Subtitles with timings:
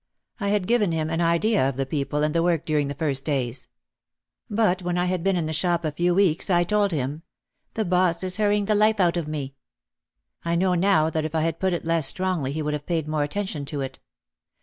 [0.39, 3.23] I had given him an idea of the people and the work during the first
[3.23, 3.67] days.
[4.49, 7.21] But when I had been in the shop a few weeks I told him,
[7.75, 9.53] "The boss is hurrying the life out of me."
[10.43, 13.07] I know now that if I had put it less strongly he would have paid
[13.07, 13.99] more attention to it.